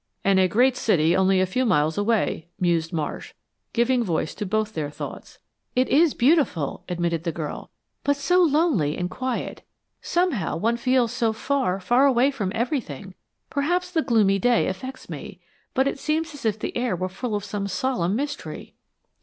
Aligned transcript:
"And 0.23 0.39
a 0.39 0.47
great 0.47 0.75
city 0.75 1.15
only 1.15 1.39
a 1.39 1.45
few 1.45 1.63
miles 1.63 1.95
away," 1.95 2.47
mused 2.59 2.91
Marsh, 2.91 3.35
giving 3.71 4.03
voice 4.03 4.33
to 4.33 4.47
both 4.47 4.73
their 4.73 4.89
thoughts. 4.89 5.37
"It 5.75 5.89
is 5.89 6.15
beautiful," 6.15 6.83
admitted 6.89 7.23
the 7.23 7.31
girl, 7.31 7.69
"but 8.03 8.15
so 8.15 8.41
lonely 8.41 8.97
and 8.97 9.11
quiet. 9.11 9.61
Somehow, 10.01 10.57
one, 10.57 10.77
feels 10.77 11.11
so 11.11 11.33
far, 11.33 11.79
far 11.79 12.07
away 12.07 12.31
from 12.31 12.51
everything. 12.55 13.13
Perhaps 13.51 13.91
the 13.91 14.01
gloomy 14.01 14.39
day 14.39 14.65
affects 14.65 15.07
me, 15.07 15.39
but 15.75 15.87
it 15.87 15.99
seems 15.99 16.33
as 16.33 16.45
if 16.45 16.57
the 16.57 16.75
air 16.75 16.95
were 16.95 17.07
full 17.07 17.35
of 17.35 17.45
some 17.45 17.67
solemn 17.67 18.15
mystery." 18.15 18.73